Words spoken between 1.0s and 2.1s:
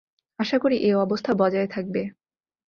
অবস্থা বজায় থাকবে।